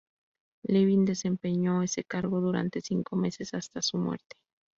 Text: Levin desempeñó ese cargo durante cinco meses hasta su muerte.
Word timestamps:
Levin 0.63 1.05
desempeñó 1.05 1.83
ese 1.83 2.03
cargo 2.03 2.41
durante 2.41 2.81
cinco 2.81 3.15
meses 3.15 3.53
hasta 3.53 3.83
su 3.83 3.99
muerte. 3.99 4.35